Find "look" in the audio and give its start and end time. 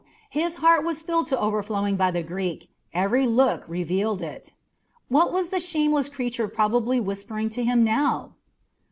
3.27-3.63